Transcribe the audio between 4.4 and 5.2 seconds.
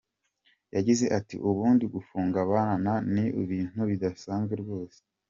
rwose.